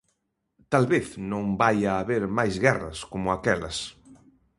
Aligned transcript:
Talvez 0.73 1.05
non 1.31 1.43
vaia 1.61 1.91
haber 1.99 2.23
máis 2.37 2.55
guerras 2.65 2.97
como 3.11 3.27
aquelas. 3.29 3.77